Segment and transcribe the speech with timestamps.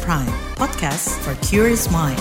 [0.00, 2.16] Prime, podcast for curious mind.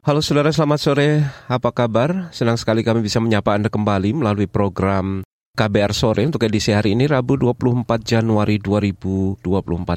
[0.00, 1.28] Halo saudara, selamat sore.
[1.44, 2.32] Apa kabar?
[2.32, 5.20] Senang sekali kami bisa menyapa Anda kembali melalui program
[5.52, 9.44] KBR Sore untuk edisi hari ini Rabu 24 Januari 2024.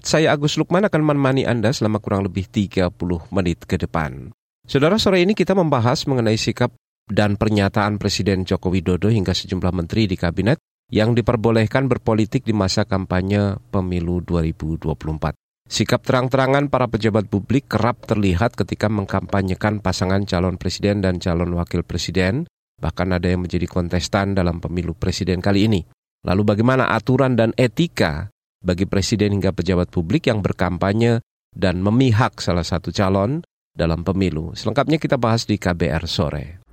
[0.04, 2.92] Saya Agus Lukman akan menemani Anda selama kurang lebih 30
[3.32, 4.36] menit ke depan.
[4.68, 6.76] Saudara, sore ini kita membahas mengenai sikap
[7.08, 10.60] dan pernyataan Presiden Joko Widodo hingga sejumlah menteri di kabinet
[10.92, 15.45] yang diperbolehkan berpolitik di masa kampanye pemilu 2024.
[15.66, 21.82] Sikap terang-terangan para pejabat publik kerap terlihat ketika mengkampanyekan pasangan calon presiden dan calon wakil
[21.82, 22.46] presiden,
[22.78, 25.82] bahkan ada yang menjadi kontestan dalam pemilu presiden kali ini.
[26.26, 28.30] Lalu bagaimana aturan dan etika
[28.62, 33.42] bagi presiden hingga pejabat publik yang berkampanye dan memihak salah satu calon
[33.74, 34.54] dalam pemilu?
[34.54, 36.65] Selengkapnya kita bahas di KBR sore.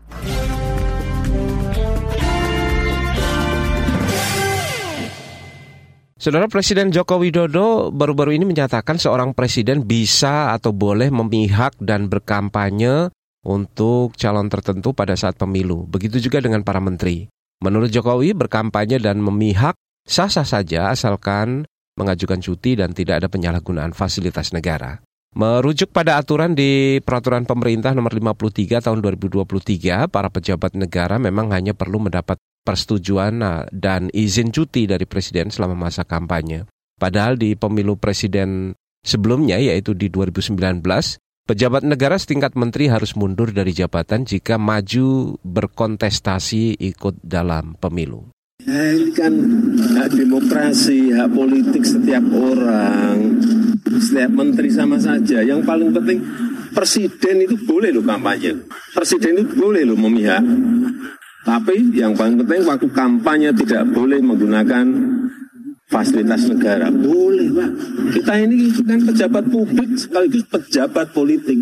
[6.22, 13.10] Saudara Presiden Joko Widodo baru-baru ini menyatakan seorang presiden bisa atau boleh memihak dan berkampanye
[13.42, 15.82] untuk calon tertentu pada saat pemilu.
[15.90, 17.26] Begitu juga dengan para menteri.
[17.58, 19.74] Menurut Jokowi, berkampanye dan memihak
[20.06, 21.66] sah-sah saja asalkan
[21.98, 25.02] mengajukan cuti dan tidak ada penyalahgunaan fasilitas negara.
[25.34, 31.74] Merujuk pada aturan di Peraturan Pemerintah Nomor 53 Tahun 2023, para pejabat negara memang hanya
[31.74, 36.66] perlu mendapat persetujuan nah, dan izin cuti dari presiden selama masa kampanye.
[36.96, 40.54] Padahal di pemilu presiden sebelumnya yaitu di 2019,
[41.46, 48.30] pejabat negara setingkat menteri harus mundur dari jabatan jika maju berkontestasi ikut dalam pemilu.
[48.62, 49.34] Ya, ini kan
[49.98, 53.42] hak demokrasi, hak politik setiap orang,
[53.98, 55.42] setiap menteri sama saja.
[55.42, 56.22] Yang paling penting
[56.70, 58.62] presiden itu boleh loh kampanye.
[58.94, 60.46] Presiden itu boleh loh memihak.
[61.42, 64.86] Tapi yang paling penting waktu kampanye tidak boleh menggunakan
[65.90, 66.86] fasilitas negara.
[66.88, 67.70] Boleh, Pak.
[68.14, 71.58] Kita ini kan pejabat publik sekaligus pejabat politik.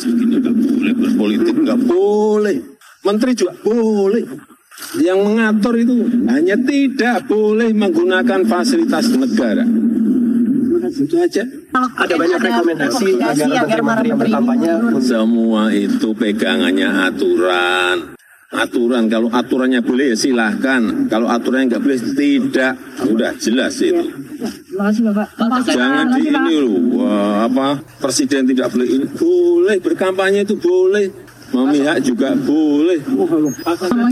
[0.00, 2.56] Segini nggak boleh berpolitik, nggak boleh.
[3.04, 4.24] Menteri juga boleh.
[4.96, 9.68] Yang mengatur itu hanya tidak boleh menggunakan fasilitas negara.
[10.90, 11.44] Itu aja.
[11.76, 14.70] Ada banyak rekomendasi agar menteri-menteri yang berkampanye.
[15.04, 18.19] Semua itu pegangannya aturan
[18.50, 19.06] aturan.
[19.06, 21.06] Kalau aturannya boleh ya silahkan.
[21.06, 22.74] Kalau aturannya nggak boleh tidak.
[23.06, 24.04] Udah jelas itu.
[25.70, 26.80] Jangan di ini loh.
[27.00, 29.06] Wah, apa presiden tidak boleh ini.
[29.14, 31.06] Boleh berkampanye itu boleh.
[31.50, 33.02] Memihak juga boleh.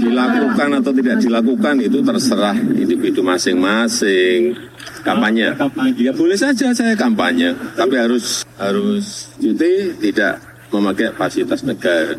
[0.02, 4.58] Dilakukan atau tidak dilakukan itu terserah individu masing-masing.
[5.06, 5.54] Kampanye.
[5.94, 7.54] Ya boleh saja saya kampanye.
[7.78, 10.42] Tapi harus harus cuti tidak
[10.74, 12.18] memakai fasilitas negara.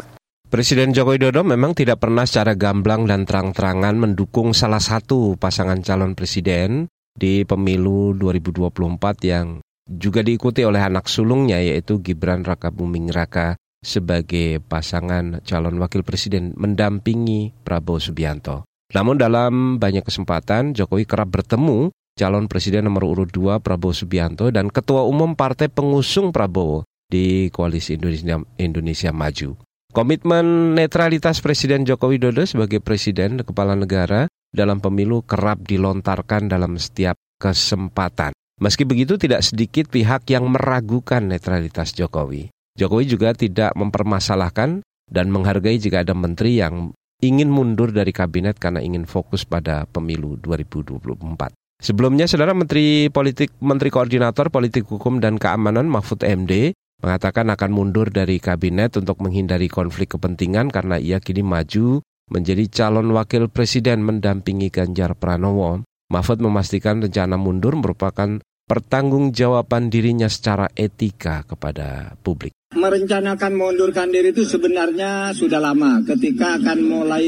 [0.49, 6.17] Presiden Joko Widodo memang tidak pernah secara gamblang dan terang-terangan mendukung salah satu pasangan calon
[6.17, 13.61] presiden di pemilu 2024 yang juga diikuti oleh anak sulungnya yaitu Gibran Raka Buming Raka
[13.85, 18.65] sebagai pasangan calon wakil presiden mendampingi Prabowo Subianto.
[18.97, 24.73] Namun dalam banyak kesempatan Jokowi kerap bertemu calon presiden nomor urut 2 Prabowo Subianto dan
[24.73, 29.68] ketua umum partai pengusung Prabowo di Koalisi Indonesia, Indonesia Maju.
[29.89, 37.17] Komitmen netralitas Presiden Joko Widodo sebagai Presiden Kepala Negara dalam pemilu kerap dilontarkan dalam setiap
[37.41, 38.29] kesempatan.
[38.61, 42.53] Meski begitu tidak sedikit pihak yang meragukan netralitas Jokowi.
[42.77, 46.93] Jokowi juga tidak mempermasalahkan dan menghargai jika ada menteri yang
[47.25, 51.49] ingin mundur dari kabinet karena ingin fokus pada pemilu 2024.
[51.81, 58.11] Sebelumnya, Saudara Menteri Politik Menteri Koordinator Politik Hukum dan Keamanan Mahfud MD mengatakan akan mundur
[58.11, 64.69] dari kabinet untuk menghindari konflik kepentingan karena ia kini maju menjadi calon wakil presiden mendampingi
[64.69, 65.81] Ganjar Pranowo.
[66.09, 72.58] Mahfud memastikan rencana mundur merupakan pertanggungjawaban dirinya secara etika kepada publik.
[72.69, 77.25] Merencanakan mengundurkan diri itu sebenarnya sudah lama ketika akan mulai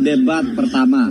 [0.00, 1.04] debat pertama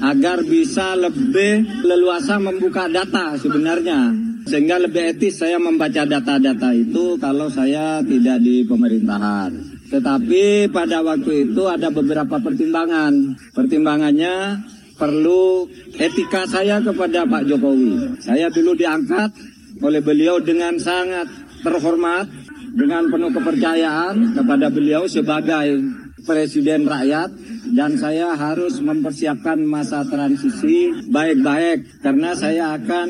[0.00, 4.16] agar bisa lebih leluasa membuka data sebenarnya
[4.48, 9.60] sehingga lebih etis saya membaca data-data itu kalau saya tidak di pemerintahan.
[9.92, 13.36] Tetapi pada waktu itu ada beberapa pertimbangan.
[13.52, 14.56] Pertimbangannya
[14.96, 15.68] perlu
[16.00, 18.24] etika saya kepada Pak Jokowi.
[18.24, 19.36] Saya dulu diangkat
[19.84, 21.28] oleh beliau dengan sangat
[21.62, 22.26] terhormat,
[22.72, 25.80] dengan penuh kepercayaan kepada beliau sebagai
[26.24, 27.28] presiden rakyat
[27.76, 33.08] dan saya harus mempersiapkan masa transisi baik-baik karena saya akan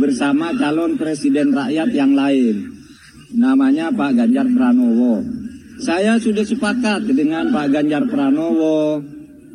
[0.00, 2.72] bersama calon presiden rakyat yang lain.
[3.36, 5.20] Namanya Pak Ganjar Pranowo.
[5.76, 9.02] Saya sudah sepakat dengan Pak Ganjar Pranowo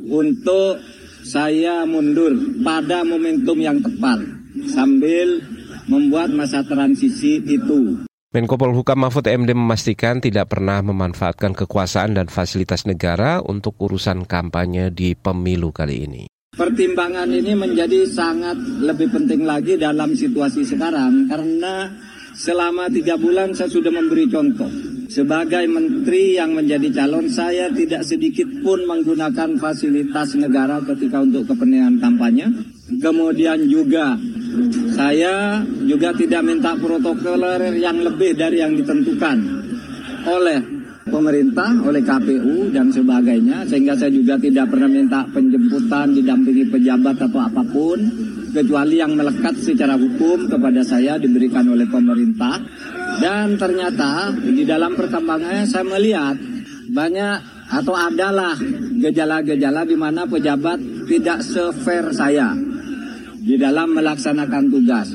[0.05, 0.77] untuk
[1.25, 4.21] saya mundur pada momentum yang tepat
[4.69, 5.41] sambil
[5.89, 8.10] membuat masa transisi itu.
[8.31, 14.87] Menko Polhukam Mahfud MD memastikan tidak pernah memanfaatkan kekuasaan dan fasilitas negara untuk urusan kampanye
[14.87, 16.23] di pemilu kali ini.
[16.55, 18.55] Pertimbangan ini menjadi sangat
[18.87, 21.91] lebih penting lagi dalam situasi sekarang karena
[22.31, 24.71] selama tiga bulan saya sudah memberi contoh.
[25.11, 31.99] Sebagai menteri yang menjadi calon saya tidak sedikit pun menggunakan fasilitas negara ketika untuk kepentingan
[31.99, 32.47] kampanye.
[32.99, 34.19] Kemudian juga
[34.91, 39.37] saya juga tidak minta protokoler yang lebih dari yang ditentukan
[40.27, 40.59] oleh
[41.07, 43.63] pemerintah, oleh KPU dan sebagainya.
[43.67, 47.99] Sehingga saya juga tidak pernah minta penjemputan, didampingi pejabat atau apa pun.
[48.51, 52.59] Kecuali yang melekat secara hukum kepada saya diberikan oleh pemerintah.
[53.23, 56.35] Dan ternyata di dalam perkembangannya saya melihat
[56.91, 57.37] banyak
[57.71, 58.59] atau adalah
[58.99, 62.51] gejala-gejala di mana pejabat tidak sefair saya
[63.41, 65.09] di dalam melaksanakan tugas.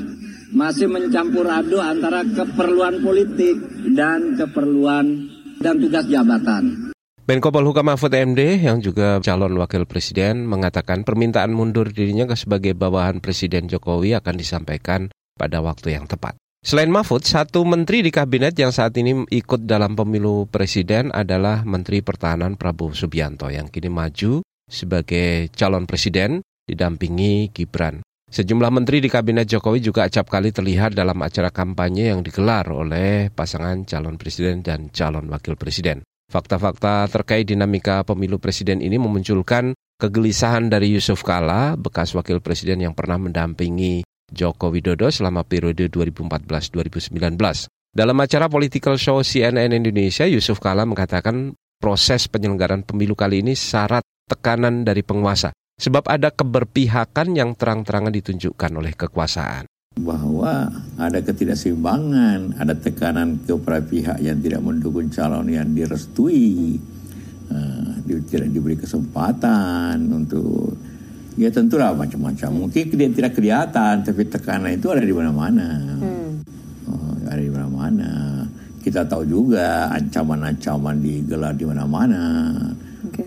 [0.51, 3.55] Masih mencampur aduk antara keperluan politik
[3.95, 5.27] dan keperluan
[5.59, 6.91] dan tugas jabatan.
[7.27, 13.19] Menko Polhukam Mahfud MD yang juga calon wakil presiden mengatakan permintaan mundur dirinya sebagai bawahan
[13.19, 16.39] Presiden Jokowi akan disampaikan pada waktu yang tepat.
[16.63, 21.99] Selain Mahfud, satu menteri di kabinet yang saat ini ikut dalam pemilu presiden adalah Menteri
[21.99, 28.06] Pertahanan Prabowo Subianto yang kini maju sebagai calon presiden didampingi Gibran.
[28.27, 33.31] Sejumlah menteri di kabinet Jokowi juga acap kali terlihat dalam acara kampanye yang digelar oleh
[33.31, 36.03] pasangan calon presiden dan calon wakil presiden.
[36.27, 42.91] Fakta-fakta terkait dinamika pemilu presiden ini memunculkan kegelisahan dari Yusuf Kala, bekas wakil presiden yang
[42.91, 47.15] pernah mendampingi Joko Widodo selama periode 2014-2019.
[47.95, 54.03] Dalam acara political show CNN Indonesia, Yusuf Kala mengatakan proses penyelenggaraan pemilu kali ini syarat
[54.27, 59.69] tekanan dari penguasa sebab ada keberpihakan yang terang-terangan ditunjukkan oleh kekuasaan.
[59.97, 66.77] Bahwa ada ketidakseimbangan, ada tekanan kepada pihak yang tidak mendukung calon yang direstui,
[67.49, 70.77] uh, tidak diberi kesempatan untuk
[71.37, 72.65] ya tentulah macam-macam.
[72.65, 75.69] Mungkin dia tidak kelihatan, tapi tekanan itu ada di mana-mana.
[76.01, 76.45] Hmm.
[76.89, 78.09] Oh, ada di mana-mana.
[78.81, 82.23] Kita tahu juga ancaman-ancaman digelar di mana-mana.
[83.09, 83.25] Okay.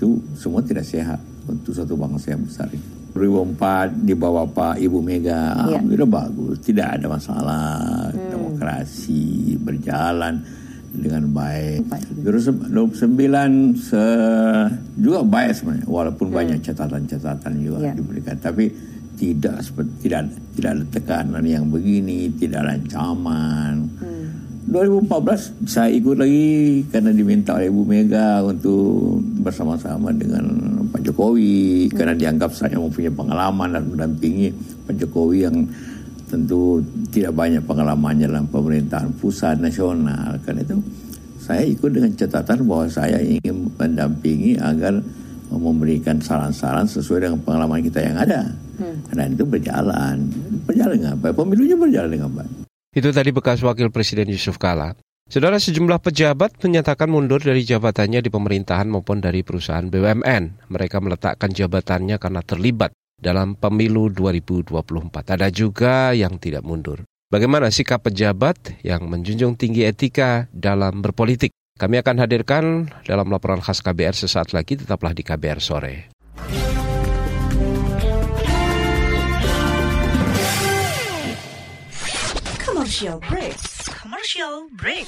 [0.00, 2.80] Itu semua tidak sehat untuk satu bangsa yang besar ini.
[3.12, 5.76] 2004 di bawah Pak Ibu Mega, ya.
[5.76, 8.32] alhamdulillah bagus, tidak ada masalah, hmm.
[8.32, 10.40] demokrasi berjalan
[10.88, 11.84] dengan baik.
[12.24, 14.04] Terus 29 se
[14.96, 16.36] juga baik sebenarnya, walaupun hmm.
[16.40, 17.92] banyak catatan-catatan juga ya.
[17.92, 18.72] diberikan, tapi
[19.20, 23.74] tidak seperti tidak tidak ada tekanan yang begini, tidak ada ancaman.
[24.00, 24.09] Hmm
[24.70, 30.46] 2014 saya ikut lagi karena diminta oleh Ibu Mega untuk bersama-sama dengan
[30.94, 31.90] Pak Jokowi.
[31.90, 34.54] Karena dianggap saya mempunyai pengalaman dan mendampingi
[34.86, 35.66] Pak Jokowi yang
[36.30, 36.78] tentu
[37.10, 40.38] tidak banyak pengalamannya dalam pemerintahan pusat nasional.
[40.46, 40.78] Karena itu
[41.42, 45.02] saya ikut dengan catatan bahwa saya ingin mendampingi agar
[45.50, 48.46] memberikan saran-saran sesuai dengan pengalaman kita yang ada.
[48.80, 48.96] Hmm.
[49.12, 50.30] dan itu berjalan.
[50.64, 54.98] Berjalan dengan baik pemilunya berjalan dengan baik itu tadi bekas Wakil Presiden Yusuf Kala.
[55.30, 60.66] Saudara sejumlah pejabat menyatakan mundur dari jabatannya di pemerintahan maupun dari perusahaan BUMN.
[60.66, 65.38] Mereka meletakkan jabatannya karena terlibat dalam pemilu 2024.
[65.38, 67.06] Ada juga yang tidak mundur.
[67.30, 71.54] Bagaimana sikap pejabat yang menjunjung tinggi etika dalam berpolitik?
[71.78, 76.10] Kami akan hadirkan dalam laporan khas KBR sesaat lagi, tetaplah di KBR sore.
[82.90, 83.54] Commercial break.
[84.02, 85.06] Commercial break.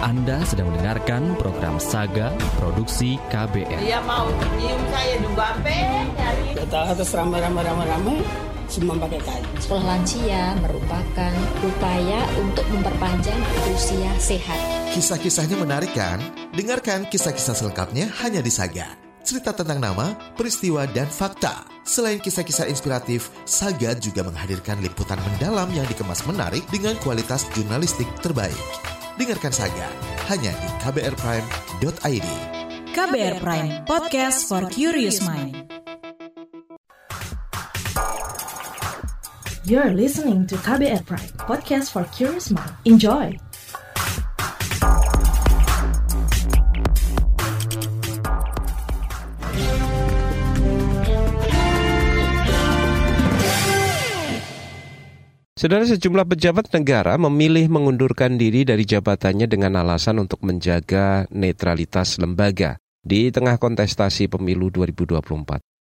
[0.00, 3.84] Anda sedang mendengarkan program Saga Produksi KBR.
[3.84, 4.24] Dia mau
[4.56, 6.56] nyium saya juga nyari.
[6.56, 8.16] Kita harus ramai-ramai-ramai-ramai
[8.72, 9.44] semua pakai kain.
[9.60, 13.40] Sekolah lansia merupakan upaya untuk memperpanjang
[13.76, 14.56] usia sehat.
[14.96, 16.16] Kisah-kisahnya menarik kan?
[16.56, 21.66] Dengarkan kisah-kisah selengkapnya hanya di Saga cerita tentang nama, peristiwa, dan fakta.
[21.82, 28.54] Selain kisah-kisah inspiratif, Saga juga menghadirkan liputan mendalam yang dikemas menarik dengan kualitas jurnalistik terbaik.
[29.18, 29.90] Dengarkan Saga
[30.30, 32.28] hanya di kbrprime.id.
[32.94, 35.66] KBR Prime, podcast for curious mind.
[39.66, 42.70] You're listening to KBR Prime, podcast for curious mind.
[42.86, 43.34] Enjoy!
[55.66, 62.78] Saudara sejumlah pejabat negara memilih mengundurkan diri dari jabatannya dengan alasan untuk menjaga netralitas lembaga
[63.02, 65.26] di tengah kontestasi pemilu 2024.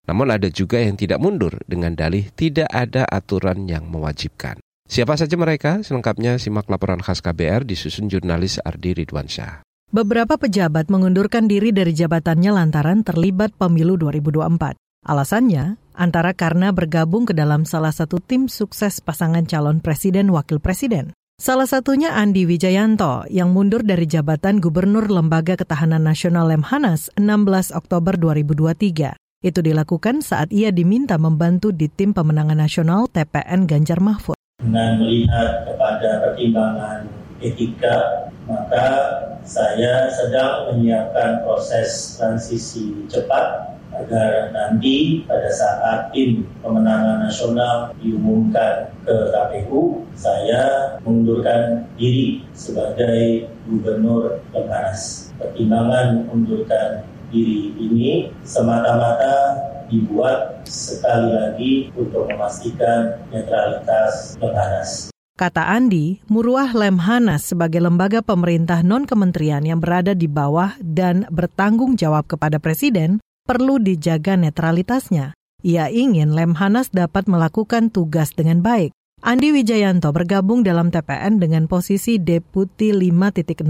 [0.09, 4.57] Namun ada juga yang tidak mundur dengan dalih tidak ada aturan yang mewajibkan.
[4.89, 5.85] Siapa saja mereka?
[5.85, 9.69] Selengkapnya simak laporan khas KBR disusun jurnalis Ardi Ridwansyah.
[9.93, 14.81] Beberapa pejabat mengundurkan diri dari jabatannya lantaran terlibat pemilu 2024.
[15.05, 21.13] Alasannya, antara karena bergabung ke dalam salah satu tim sukses pasangan calon presiden wakil presiden.
[21.37, 28.17] Salah satunya Andi Wijayanto yang mundur dari jabatan Gubernur Lembaga Ketahanan Nasional Lemhanas 16 Oktober
[28.17, 29.13] 2023.
[29.45, 34.35] Itu dilakukan saat ia diminta membantu di tim pemenangan nasional TPN Ganjar Mahfud
[34.65, 37.05] dengan melihat kepada pertimbangan
[37.45, 38.87] etika, maka
[39.45, 49.17] saya sedang menyiapkan proses transisi cepat agar nanti pada saat tim pemenangan nasional diumumkan ke
[49.31, 55.31] KPU, saya mengundurkan diri sebagai gubernur Lemhanas.
[55.39, 59.59] Pertimbangan mengundurkan diri ini semata-mata
[59.91, 65.15] dibuat sekali lagi untuk memastikan netralitas Lemhanas.
[65.35, 72.31] Kata Andi, Muruah Lemhanas sebagai lembaga pemerintah non-kementerian yang berada di bawah dan bertanggung jawab
[72.31, 75.37] kepada Presiden perlu dijaga netralitasnya.
[75.65, 78.93] Ia ingin Lemhanas dapat melakukan tugas dengan baik.
[79.25, 83.65] Andi Wijayanto bergabung dalam TPN dengan posisi Deputi 5.0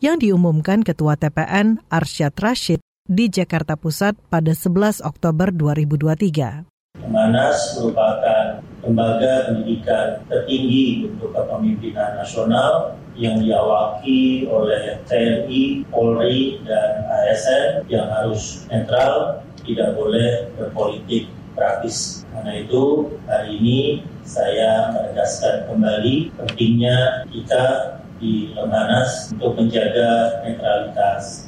[0.00, 6.64] yang diumumkan Ketua TPN Arsyad Rashid di Jakarta Pusat pada 11 Oktober 2023.
[7.12, 17.86] Manas merupakan lembaga pendidikan tertinggi untuk kepemimpinan nasional yang diawaki oleh TNI, Polri, dan ASN
[17.88, 22.26] yang harus netral, tidak boleh berpolitik praktis.
[22.34, 23.80] Karena itu, hari ini
[24.26, 27.64] saya menegaskan kembali pentingnya kita
[28.18, 31.43] di Lemhanas untuk menjaga netralitas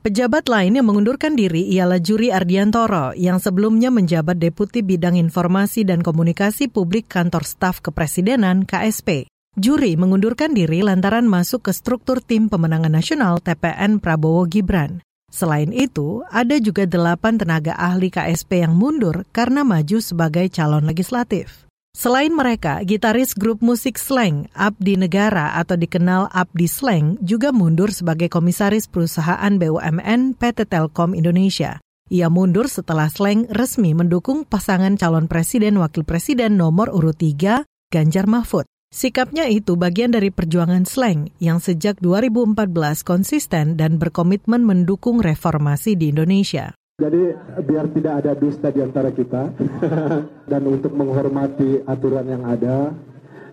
[0.00, 6.00] Pejabat lain yang mengundurkan diri ialah Juri Ardiantoro yang sebelumnya menjabat Deputi Bidang Informasi dan
[6.00, 9.28] Komunikasi Publik Kantor Staf Kepresidenan KSP.
[9.60, 15.04] Juri mengundurkan diri lantaran masuk ke struktur tim pemenangan nasional TPN Prabowo Gibran.
[15.28, 21.68] Selain itu, ada juga delapan tenaga ahli KSP yang mundur karena maju sebagai calon legislatif.
[21.90, 28.30] Selain mereka, gitaris grup musik Slang, Abdi Negara atau dikenal Abdi Slang, juga mundur sebagai
[28.30, 31.82] komisaris perusahaan BUMN PT Telkom Indonesia.
[32.08, 38.26] Ia mundur setelah Slang resmi mendukung pasangan calon presiden wakil presiden nomor urut 3, Ganjar
[38.30, 38.70] Mahfud.
[38.90, 46.10] Sikapnya itu bagian dari perjuangan Slang yang sejak 2014 konsisten dan berkomitmen mendukung reformasi di
[46.10, 46.74] Indonesia.
[47.00, 47.22] Jadi
[47.64, 49.48] biar tidak ada dusta di antara kita
[50.52, 52.92] dan untuk menghormati aturan yang ada,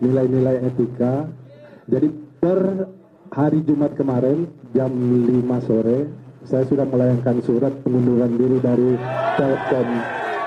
[0.04, 1.32] nilai-nilai etika.
[1.88, 2.12] Jadi
[2.44, 2.92] per
[3.32, 8.90] hari Jumat kemarin jam 5 sore saya sudah melayangkan surat pengunduran diri dari
[9.36, 9.88] Telkom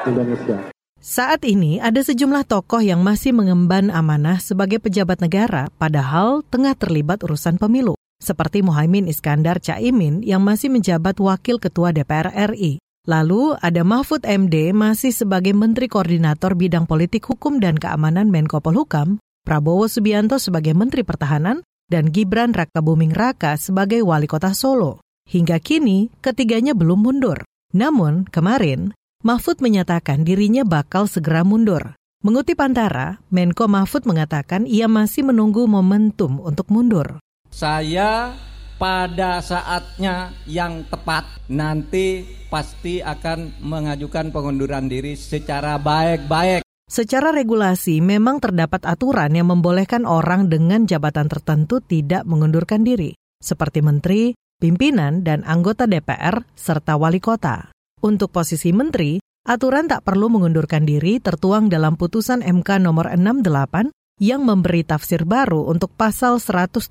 [0.09, 0.59] Indonesia.
[1.01, 7.25] Saat ini ada sejumlah tokoh yang masih mengemban amanah sebagai pejabat negara padahal tengah terlibat
[7.25, 7.97] urusan pemilu.
[8.21, 12.77] Seperti Muhaimin Iskandar Caimin yang masih menjabat wakil ketua DPR RI.
[13.09, 19.17] Lalu ada Mahfud MD masih sebagai Menteri Koordinator Bidang Politik Hukum dan Keamanan Menko Polhukam,
[19.41, 25.01] Prabowo Subianto sebagai Menteri Pertahanan, dan Gibran Raka Buming Raka sebagai Wali Kota Solo.
[25.25, 27.41] Hingga kini, ketiganya belum mundur.
[27.73, 28.93] Namun, kemarin,
[29.25, 31.97] Mahfud menyatakan dirinya bakal segera mundur.
[32.21, 37.17] Mengutip Antara, Menko Mahfud mengatakan ia masih menunggu momentum untuk mundur.
[37.49, 38.37] Saya
[38.81, 46.65] pada saatnya yang tepat nanti pasti akan mengajukan pengunduran diri secara baik-baik.
[46.89, 53.79] Secara regulasi memang terdapat aturan yang membolehkan orang dengan jabatan tertentu tidak mengundurkan diri, seperti
[53.85, 57.71] menteri, pimpinan, dan anggota DPR, serta wali kota.
[58.03, 64.45] Untuk posisi menteri, aturan tak perlu mengundurkan diri tertuang dalam putusan MK nomor 68 yang
[64.45, 66.85] memberi tafsir baru untuk pasal 170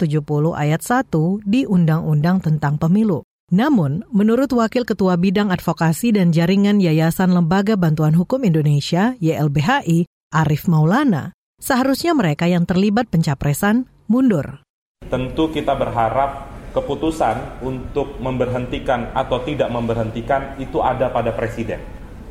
[0.58, 1.14] ayat 1
[1.46, 3.22] di Undang-Undang tentang Pemilu.
[3.54, 10.66] Namun, menurut Wakil Ketua Bidang Advokasi dan Jaringan Yayasan Lembaga Bantuan Hukum Indonesia YLBHI, Arif
[10.66, 14.66] Maulana, seharusnya mereka yang terlibat pencapresan mundur.
[15.06, 21.82] Tentu kita berharap keputusan untuk memberhentikan atau tidak memberhentikan itu ada pada presiden.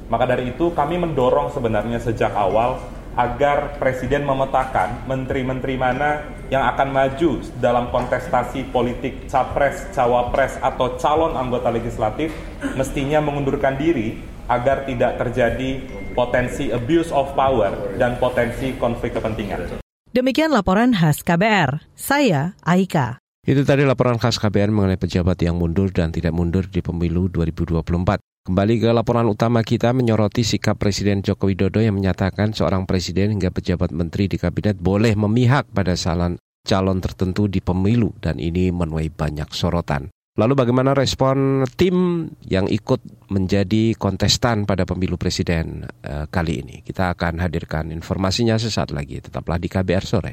[0.07, 6.23] Maka dari itu kami mendorong sebenarnya sejak awal agar Presiden memetakan menteri-menteri mana
[6.55, 12.31] yang akan maju dalam kontestasi politik capres, cawapres, atau calon anggota legislatif
[12.79, 15.83] mestinya mengundurkan diri agar tidak terjadi
[16.15, 19.83] potensi abuse of power dan potensi konflik kepentingan.
[20.15, 21.85] Demikian laporan khas KBR.
[21.93, 23.21] Saya Aika.
[23.45, 28.28] Itu tadi laporan khas KBR mengenai pejabat yang mundur dan tidak mundur di pemilu 2024.
[28.49, 33.53] Kembali ke laporan utama kita menyoroti sikap Presiden Joko Widodo yang menyatakan seorang presiden hingga
[33.53, 39.13] pejabat menteri di kabinet boleh memihak pada salan calon tertentu di pemilu dan ini menuai
[39.13, 40.09] banyak sorotan.
[40.41, 46.81] Lalu bagaimana respon tim yang ikut menjadi kontestan pada pemilu presiden uh, kali ini?
[46.81, 49.21] Kita akan hadirkan informasinya sesaat lagi.
[49.21, 50.33] Tetaplah di KBR sore.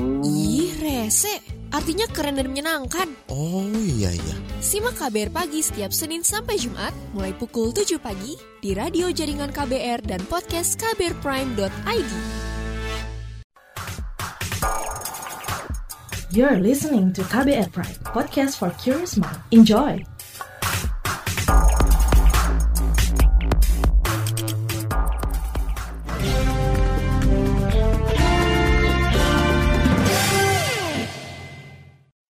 [1.01, 1.41] Ih, rese.
[1.73, 3.09] Artinya keren dan menyenangkan.
[3.33, 4.35] Oh iya iya.
[4.61, 10.05] Simak KBR Pagi setiap Senin sampai Jumat, mulai pukul 7 pagi, di radio jaringan KBR
[10.05, 12.11] dan podcast kbrprime.id.
[16.31, 19.41] You're listening to KBR Prime, podcast for curious mind.
[19.51, 20.10] Enjoy!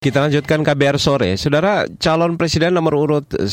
[0.02, 1.38] Kita lanjutkan KBR sore.
[1.38, 3.46] Saudara, calon presiden nomor urut 1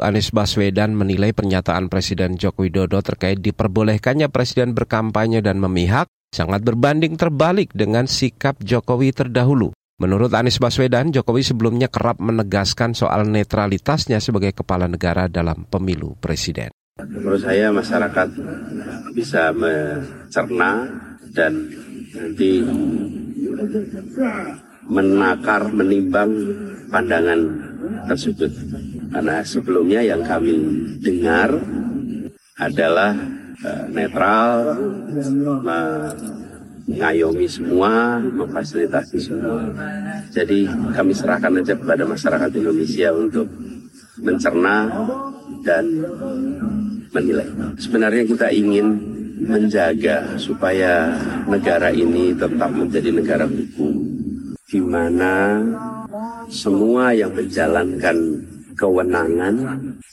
[0.00, 7.20] Anies Baswedan menilai pernyataan Presiden Joko Widodo terkait diperbolehkannya presiden berkampanye dan memihak sangat berbanding
[7.20, 9.76] terbalik dengan sikap Jokowi terdahulu.
[10.00, 16.72] Menurut Anies Baswedan, Jokowi sebelumnya kerap menegaskan soal netralitasnya sebagai kepala negara dalam pemilu presiden.
[16.96, 18.32] Menurut saya masyarakat
[19.12, 20.88] bisa mencerna
[21.36, 21.68] dan
[22.16, 22.64] nanti
[24.88, 26.30] menakar, menimbang
[26.92, 27.40] pandangan
[28.08, 28.52] tersebut.
[29.12, 30.54] Karena sebelumnya yang kami
[31.00, 31.54] dengar
[32.58, 33.14] adalah
[33.62, 34.78] uh, netral,
[36.86, 39.70] mengayomi semua, memfasilitasi semua.
[40.30, 43.46] Jadi kami serahkan aja kepada masyarakat Indonesia untuk
[44.22, 44.90] mencerna
[45.66, 45.84] dan
[47.10, 47.48] menilai.
[47.78, 48.86] Sebenarnya kita ingin
[49.34, 51.10] menjaga supaya
[51.50, 54.13] negara ini tetap menjadi negara hukum
[54.74, 55.62] di mana
[56.50, 58.42] semua yang menjalankan
[58.74, 59.54] kewenangan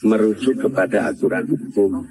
[0.05, 2.05] merujuk kepada aturan hukum,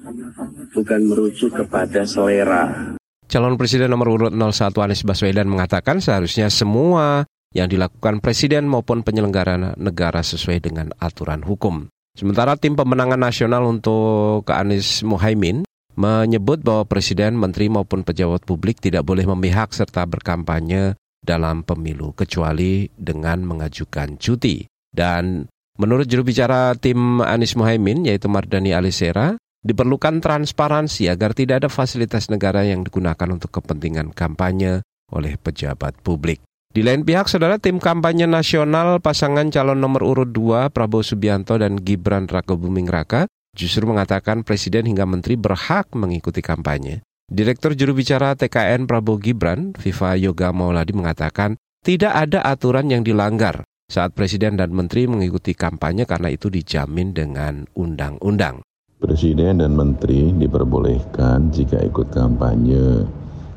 [0.75, 2.99] bukan merujuk kepada selera.
[3.31, 7.23] Calon Presiden nomor urut 01 Anies Baswedan mengatakan seharusnya semua
[7.55, 11.87] yang dilakukan Presiden maupun penyelenggara negara sesuai dengan aturan hukum.
[12.19, 15.63] Sementara tim pemenangan nasional untuk Anies Muhaimin
[15.95, 22.89] menyebut bahwa Presiden, Menteri maupun pejabat publik tidak boleh memihak serta berkampanye dalam pemilu kecuali
[22.97, 24.65] dengan mengajukan cuti.
[24.91, 25.47] Dan
[25.79, 32.33] menurut juru bicara tim Anies Mohaimin yaitu Mardani Alisera, diperlukan transparansi agar tidak ada fasilitas
[32.33, 34.81] negara yang digunakan untuk kepentingan kampanye
[35.13, 36.41] oleh pejabat publik.
[36.71, 41.75] Di lain pihak, saudara tim kampanye nasional pasangan calon nomor urut 2 Prabowo Subianto dan
[41.75, 43.27] Gibran Raka Buming Raka
[43.59, 47.03] justru mengatakan presiden hingga menteri berhak mengikuti kampanye.
[47.31, 51.55] Direktur juru bicara TKN Prabowo Gibran, Viva Yoga Mauladi mengatakan
[51.87, 57.71] tidak ada aturan yang dilanggar saat presiden dan menteri mengikuti kampanye karena itu dijamin dengan
[57.79, 58.67] undang-undang.
[58.99, 63.07] Presiden dan menteri diperbolehkan jika ikut kampanye.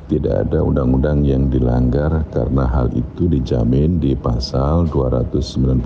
[0.06, 5.82] Tidak ada undang-undang yang dilanggar karena hal itu dijamin di pasal 299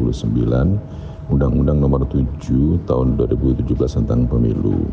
[1.32, 3.64] Undang-Undang Nomor 7 Tahun 2017
[3.96, 4.84] tentang Pemilu.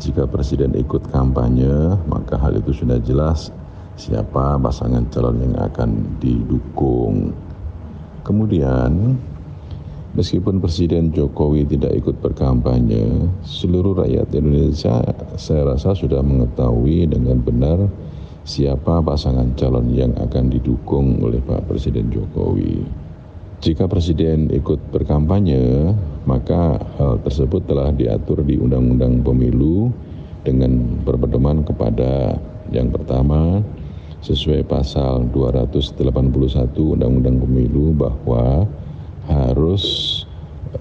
[0.00, 3.52] Jika presiden ikut kampanye, maka hal itu sudah jelas
[4.00, 7.36] siapa pasangan calon yang akan didukung.
[8.24, 9.20] Kemudian,
[10.16, 15.04] meskipun Presiden Jokowi tidak ikut berkampanye, seluruh rakyat Indonesia
[15.36, 17.84] saya rasa sudah mengetahui dengan benar
[18.48, 22.88] siapa pasangan calon yang akan didukung oleh Pak Presiden Jokowi.
[23.60, 25.92] Jika Presiden ikut berkampanye,
[26.30, 29.90] maka hal tersebut telah diatur di Undang-Undang Pemilu
[30.46, 32.38] dengan berpedoman kepada
[32.70, 33.58] yang pertama
[34.22, 38.70] sesuai pasal 281 Undang-Undang Pemilu bahwa
[39.26, 39.84] harus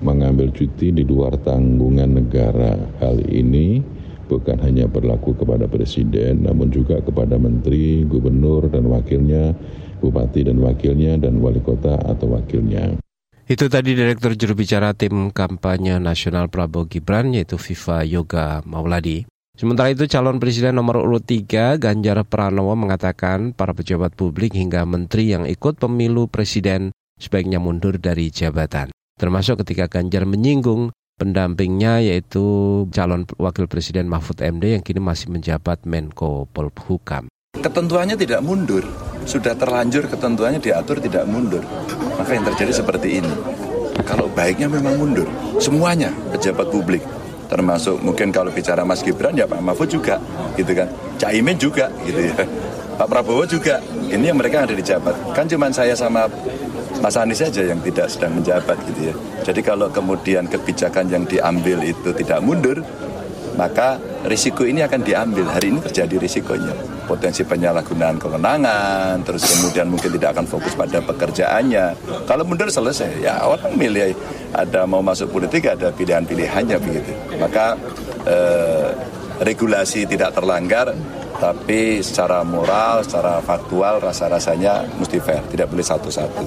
[0.06, 2.78] mengambil cuti di luar tanggungan negara.
[3.02, 3.82] Hal ini
[4.30, 9.58] bukan hanya berlaku kepada presiden namun juga kepada menteri, gubernur dan wakilnya
[10.00, 13.09] bupati dan wakilnya, dan wali kota atau wakilnya.
[13.50, 19.26] Itu tadi Direktur Juru Bicara Tim Kampanye Nasional Prabowo Gibran yaitu Viva Yoga Mauladi.
[19.58, 25.34] Sementara itu calon presiden nomor urut 3 Ganjar Pranowo mengatakan para pejabat publik hingga menteri
[25.34, 28.94] yang ikut pemilu presiden sebaiknya mundur dari jabatan.
[29.18, 35.90] Termasuk ketika Ganjar menyinggung pendampingnya yaitu calon wakil presiden Mahfud MD yang kini masih menjabat
[35.90, 37.26] Menko Polhukam.
[37.58, 38.86] Ketentuannya tidak mundur,
[39.24, 41.64] sudah terlanjur ketentuannya diatur tidak mundur.
[42.20, 43.32] Maka yang terjadi seperti ini.
[44.04, 45.28] Kalau baiknya memang mundur,
[45.62, 47.04] semuanya pejabat publik,
[47.46, 50.18] termasuk mungkin kalau bicara Mas Gibran ya Pak Mahfud juga,
[50.58, 52.36] gitu kan, Caimin juga, gitu ya.
[53.00, 53.80] Pak Prabowo juga,
[54.12, 55.16] ini yang mereka ada di jabat.
[55.32, 56.28] Kan cuma saya sama
[57.00, 59.16] Mas Anies saja yang tidak sedang menjabat gitu ya.
[59.48, 62.84] Jadi kalau kemudian kebijakan yang diambil itu tidak mundur,
[63.60, 65.44] maka risiko ini akan diambil.
[65.52, 66.72] Hari ini terjadi risikonya.
[67.04, 71.86] Potensi penyalahgunaan kewenangan, terus kemudian mungkin tidak akan fokus pada pekerjaannya.
[72.24, 74.16] Kalau mundur selesai, ya orang milih
[74.56, 77.12] ada mau masuk politik ada pilihan-pilihannya begitu.
[77.36, 77.76] Maka
[78.24, 78.88] eh,
[79.44, 80.96] regulasi tidak terlanggar,
[81.40, 86.44] tapi secara moral, secara faktual rasa-rasanya mesti fair, tidak boleh satu-satu.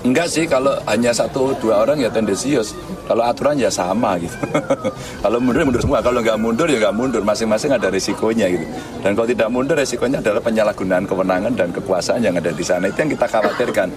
[0.00, 2.72] Enggak sih, kalau hanya satu dua orang ya tendensius.
[3.04, 4.32] Kalau aturan ya sama gitu.
[5.24, 7.20] kalau mundur ya mundur semua, kalau nggak mundur ya nggak mundur.
[7.20, 8.64] Masing-masing ada risikonya gitu.
[9.04, 12.88] Dan kalau tidak mundur risikonya adalah penyalahgunaan kewenangan dan kekuasaan yang ada di sana.
[12.88, 13.88] Itu yang kita khawatirkan.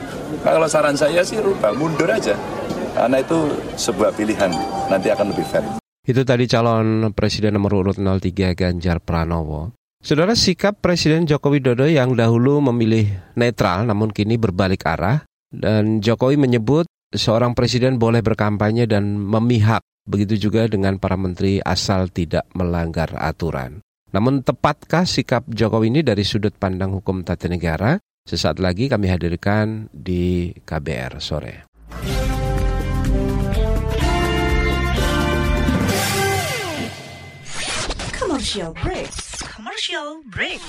[0.43, 2.35] Nah, kalau saran saya sih rubah mundur aja.
[2.91, 3.47] Karena itu
[3.79, 4.51] sebuah pilihan,
[4.91, 5.63] nanti akan lebih fair.
[6.07, 9.86] Itu tadi calon presiden nomor urut 03 Ganjar Pranowo.
[9.97, 16.37] Saudara sikap Presiden Joko Widodo yang dahulu memilih netral namun kini berbalik arah dan Jokowi
[16.37, 23.09] menyebut seorang presiden boleh berkampanye dan memihak begitu juga dengan para menteri asal tidak melanggar
[23.17, 23.81] aturan.
[24.13, 27.97] Namun tepatkah sikap Jokowi ini dari sudut pandang hukum tata negara?
[28.21, 31.65] Sesaat lagi kami hadirkan di KBR sore.
[38.13, 39.26] Commercial break.
[39.57, 40.61] Commercial break.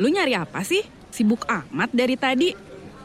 [0.00, 0.80] Lu nyari apa sih?
[1.12, 2.56] Sibuk amat dari tadi.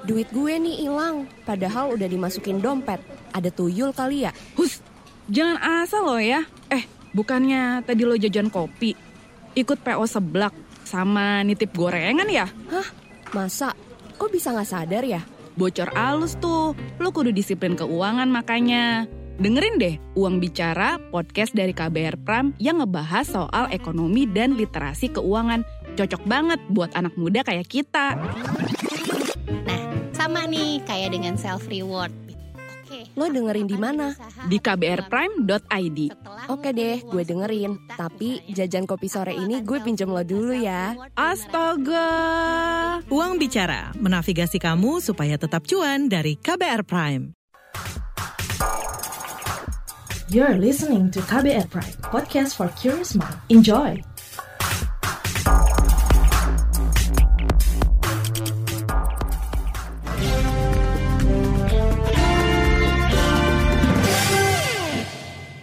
[0.07, 3.03] Duit gue nih hilang, padahal udah dimasukin dompet.
[3.35, 4.31] Ada tuyul kali ya?
[4.55, 4.79] Hus,
[5.27, 6.47] jangan asal lo ya.
[6.71, 8.95] Eh, bukannya tadi lo jajan kopi,
[9.59, 10.55] ikut PO seblak,
[10.87, 12.47] sama nitip gorengan ya?
[12.47, 12.87] Hah?
[13.35, 13.75] Masa?
[14.15, 15.19] Kok bisa nggak sadar ya?
[15.59, 19.18] Bocor alus tuh, lo kudu disiplin keuangan makanya.
[19.39, 25.63] Dengerin deh Uang Bicara, podcast dari KBR Pram yang ngebahas soal ekonomi dan literasi keuangan.
[25.95, 28.19] Cocok banget buat anak muda kayak kita.
[29.63, 32.11] Nah, sama nih kayak dengan self reward.
[32.83, 33.07] Oke.
[33.15, 34.11] Lo dengerin di mana?
[34.43, 35.99] Di kbrprime.id.
[36.51, 37.79] Oke deh, gue dengerin.
[37.95, 40.99] Tapi jajan kopi sore ini gue pinjam lo dulu ya.
[41.15, 42.11] Astaga.
[43.07, 47.38] Uang Bicara, menavigasi kamu supaya tetap cuan dari KBR Prime.
[50.29, 53.33] You're listening to KBR Prime, podcast for curious mind.
[53.49, 53.97] Enjoy!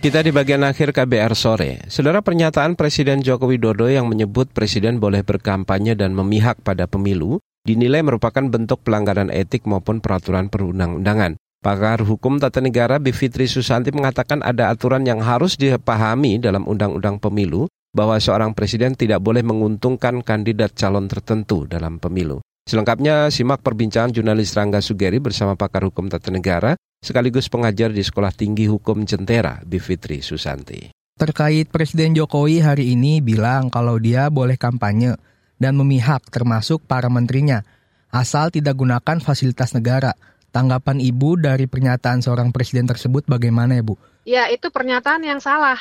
[0.02, 1.86] Kita di bagian akhir KBR sore.
[1.86, 8.02] Saudara pernyataan Presiden Joko Widodo yang menyebut presiden boleh berkampanye dan memihak pada pemilu dinilai
[8.02, 11.38] merupakan bentuk pelanggaran etik maupun peraturan perundang-undangan.
[11.66, 17.66] Pakar Hukum Tata Negara Bivitri Susanti mengatakan ada aturan yang harus dipahami dalam Undang-Undang Pemilu
[17.90, 22.38] bahwa seorang presiden tidak boleh menguntungkan kandidat calon tertentu dalam pemilu.
[22.70, 28.30] Selengkapnya simak perbincangan jurnalis Rangga Sugeri bersama pakar hukum tata negara sekaligus pengajar di Sekolah
[28.30, 30.94] Tinggi Hukum Jentera, Bivitri Susanti.
[31.18, 35.18] Terkait Presiden Jokowi hari ini bilang kalau dia boleh kampanye
[35.58, 37.66] dan memihak termasuk para menterinya,
[38.14, 40.14] asal tidak gunakan fasilitas negara.
[40.56, 44.00] Tanggapan Ibu dari pernyataan seorang presiden tersebut bagaimana ya Bu?
[44.24, 45.76] Ya itu pernyataan yang salah.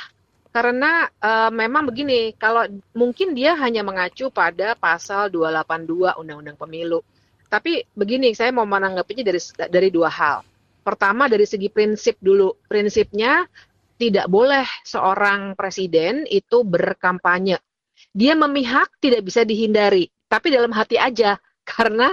[0.51, 6.99] Karena e, memang begini, kalau mungkin dia hanya mengacu pada pasal 282 Undang-Undang Pemilu.
[7.47, 9.39] Tapi begini, saya mau menanggapinya dari
[9.71, 10.43] dari dua hal.
[10.83, 12.51] Pertama dari segi prinsip dulu.
[12.67, 13.47] Prinsipnya
[13.95, 17.63] tidak boleh seorang presiden itu berkampanye.
[18.11, 21.39] Dia memihak tidak bisa dihindari, tapi dalam hati aja
[21.71, 22.11] karena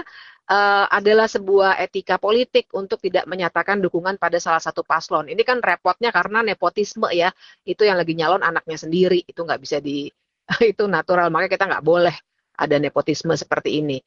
[0.53, 5.33] uh, adalah sebuah etika politik untuk tidak menyatakan dukungan pada salah satu paslon.
[5.33, 7.33] Ini kan repotnya karena nepotisme ya,
[7.65, 10.12] itu yang lagi nyalon anaknya sendiri, itu nggak bisa di
[10.73, 12.17] itu natural, makanya kita nggak boleh
[12.61, 13.99] ada nepotisme seperti ini.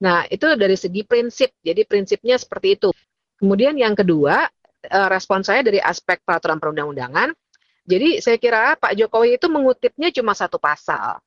[0.00, 2.88] Nah itu dari segi prinsip, jadi prinsipnya seperti itu.
[3.36, 4.48] Kemudian yang kedua,
[4.88, 7.34] uh, respon saya dari aspek peraturan perundang-undangan.
[7.84, 11.20] Jadi saya kira Pak Jokowi itu mengutipnya cuma satu pasal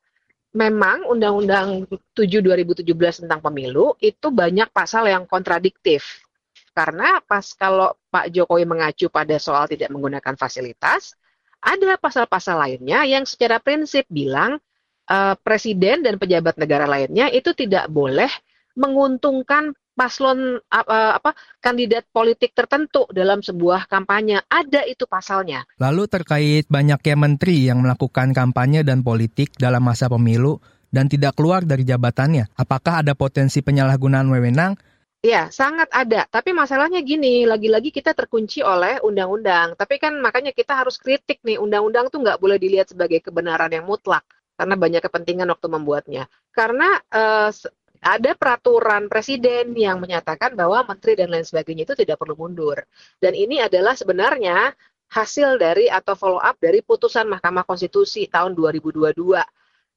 [0.58, 1.86] memang Undang-Undang
[2.18, 2.82] 7 2017
[3.22, 6.26] tentang pemilu itu banyak pasal yang kontradiktif.
[6.74, 11.14] Karena pas kalau Pak Jokowi mengacu pada soal tidak menggunakan fasilitas,
[11.62, 14.58] ada pasal-pasal lainnya yang secara prinsip bilang
[15.10, 18.30] uh, presiden dan pejabat negara lainnya itu tidak boleh
[18.78, 24.46] menguntungkan paslon apa kandidat politik tertentu dalam sebuah kampanye.
[24.46, 25.66] Ada itu pasalnya.
[25.82, 31.68] Lalu terkait banyaknya menteri yang melakukan kampanye dan politik dalam masa pemilu dan tidak keluar
[31.68, 34.80] dari jabatannya, apakah ada potensi penyalahgunaan wewenang?
[35.26, 36.30] Ya, sangat ada.
[36.30, 39.74] Tapi masalahnya gini, lagi-lagi kita terkunci oleh undang-undang.
[39.74, 43.84] Tapi kan makanya kita harus kritik nih, undang-undang tuh nggak boleh dilihat sebagai kebenaran yang
[43.84, 44.24] mutlak.
[44.58, 46.24] Karena banyak kepentingan waktu membuatnya.
[46.54, 47.50] Karena uh,
[48.02, 52.82] ada peraturan presiden yang menyatakan bahwa menteri dan lain sebagainya itu tidak perlu mundur.
[53.22, 54.74] Dan ini adalah sebenarnya
[55.08, 59.16] hasil dari atau follow up dari putusan Mahkamah Konstitusi tahun 2022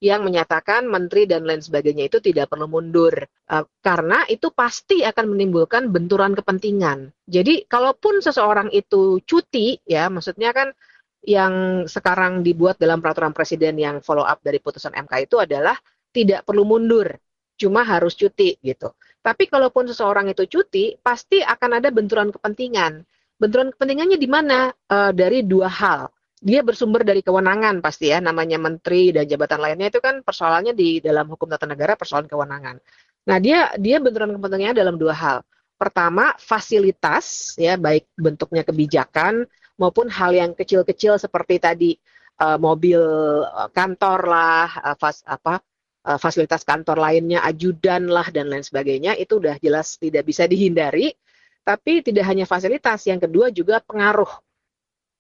[0.01, 3.13] yang menyatakan menteri dan lain sebagainya itu tidak perlu mundur
[3.53, 7.13] uh, karena itu pasti akan menimbulkan benturan kepentingan.
[7.29, 10.73] Jadi kalaupun seseorang itu cuti ya maksudnya kan
[11.21, 15.77] yang sekarang dibuat dalam peraturan presiden yang follow up dari putusan MK itu adalah
[16.17, 17.13] tidak perlu mundur
[17.61, 18.89] cuma harus cuti gitu.
[19.21, 23.05] Tapi kalaupun seseorang itu cuti, pasti akan ada benturan kepentingan.
[23.37, 24.73] Benturan kepentingannya di mana?
[24.73, 26.09] E, dari dua hal.
[26.41, 31.05] Dia bersumber dari kewenangan pasti ya, namanya menteri dan jabatan lainnya itu kan persoalannya di
[31.05, 32.81] dalam hukum tata negara persoalan kewenangan.
[33.29, 35.39] Nah dia dia benturan kepentingannya dalam dua hal.
[35.77, 39.45] Pertama fasilitas ya baik bentuknya kebijakan
[39.77, 41.93] maupun hal yang kecil-kecil seperti tadi
[42.41, 43.01] uh, mobil
[43.45, 45.61] uh, kantor lah, fas, apa
[46.05, 51.13] uh, fasilitas kantor lainnya, ajudan lah dan lain sebagainya itu udah jelas tidak bisa dihindari.
[51.61, 54.50] Tapi tidak hanya fasilitas, yang kedua juga pengaruh.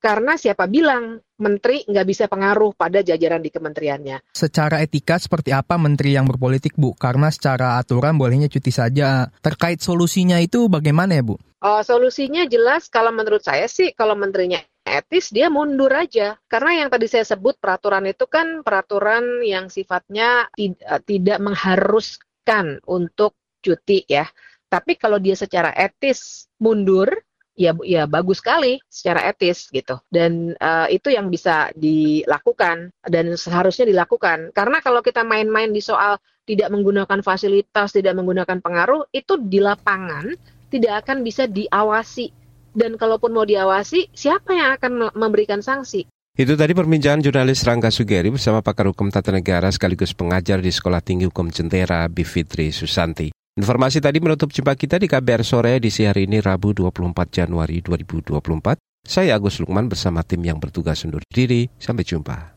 [0.00, 4.32] Karena siapa bilang menteri nggak bisa pengaruh pada jajaran di kementeriannya.
[4.32, 6.96] Secara etika seperti apa menteri yang berpolitik, Bu?
[6.96, 9.28] Karena secara aturan bolehnya cuti saja.
[9.44, 11.36] Terkait solusinya itu bagaimana ya, Bu?
[11.60, 16.88] Uh, solusinya jelas kalau menurut saya sih kalau menterinya etis dia mundur aja karena yang
[16.88, 24.24] tadi saya sebut peraturan itu kan peraturan yang sifatnya tidak tidak mengharuskan untuk cuti ya
[24.72, 27.12] tapi kalau dia secara etis mundur
[27.60, 33.84] ya ya bagus sekali secara etis gitu dan uh, itu yang bisa dilakukan dan seharusnya
[33.84, 36.16] dilakukan karena kalau kita main-main di soal
[36.48, 40.32] tidak menggunakan fasilitas tidak menggunakan pengaruh itu di lapangan
[40.72, 46.06] tidak akan bisa diawasi dan kalaupun mau diawasi, siapa yang akan memberikan sanksi?
[46.38, 51.02] Itu tadi perbincangan jurnalis Rangga Sugeri bersama pakar hukum tata negara sekaligus pengajar di Sekolah
[51.02, 53.34] Tinggi Hukum Jentera, Bivitri Susanti.
[53.58, 57.02] Informasi tadi menutup jumpa kita di KBR Sore di hari ini Rabu 24
[57.34, 58.78] Januari 2024.
[59.02, 61.66] Saya Agus Lukman bersama tim yang bertugas undur diri.
[61.74, 62.54] Sampai jumpa.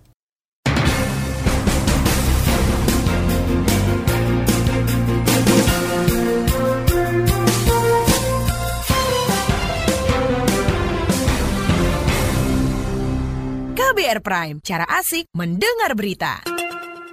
[13.73, 16.45] KBR Prime, cara asik mendengar berita.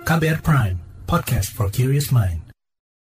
[0.05, 0.77] KBR Prime,
[1.09, 2.40] podcast for curious mind.